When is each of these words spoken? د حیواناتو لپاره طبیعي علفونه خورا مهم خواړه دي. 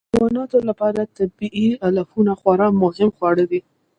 د 0.11 0.11
حیواناتو 0.13 0.57
لپاره 0.69 1.01
طبیعي 1.17 1.67
علفونه 1.85 2.31
خورا 2.39 2.67
مهم 2.83 3.09
خواړه 3.17 3.43
دي. 3.51 3.61